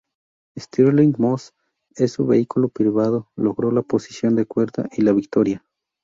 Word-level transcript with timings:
Stirling 0.57 1.13
Moss, 1.19 1.53
en 1.95 2.07
su 2.07 2.25
vehículo 2.25 2.69
privado 2.69 3.29
logró 3.35 3.69
la 3.69 3.83
posición 3.83 4.35
de 4.35 4.47
cuerda 4.47 4.89
y 4.93 5.03
la 5.03 5.11
victoria. 5.13 5.63